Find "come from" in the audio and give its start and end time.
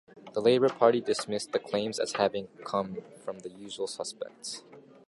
2.65-3.37